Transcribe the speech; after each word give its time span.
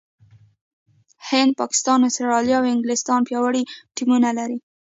هند، 1.27 1.51
پاکستان، 1.61 1.99
استراليا 2.09 2.57
او 2.61 2.65
انګلستان 2.73 3.21
پياوړي 3.27 3.63
ټيمونه 3.95 4.29
لري. 4.37 4.57